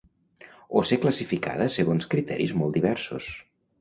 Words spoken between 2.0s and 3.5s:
criteris molt diversos.